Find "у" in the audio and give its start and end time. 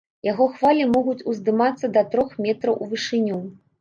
2.87-2.89